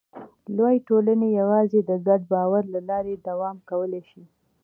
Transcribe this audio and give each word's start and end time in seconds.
لویې 0.55 0.85
ټولنې 0.87 1.27
یواځې 1.39 1.79
د 1.89 1.91
ګډ 2.07 2.21
باور 2.33 2.63
له 2.73 2.79
لارې 2.89 3.13
دوام 3.27 3.57
کولی 3.69 4.01
شي. 4.09 4.23